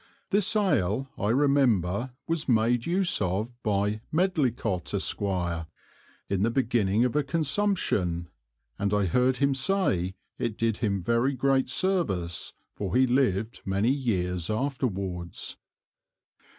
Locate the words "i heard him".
8.95-9.53